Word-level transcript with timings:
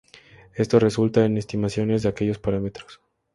Esto 0.55 0.79
resulta 0.79 1.23
en 1.25 1.37
estimaciones 1.37 2.01
de 2.01 2.09
aquellos 2.09 2.39
parámetros. 2.39 3.01